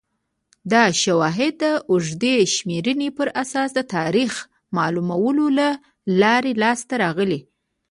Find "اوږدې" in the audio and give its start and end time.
1.89-2.35